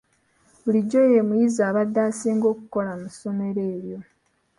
[0.61, 3.99] Bulijjo ye muyizi abadde asinga okukola mu ssomero eryo.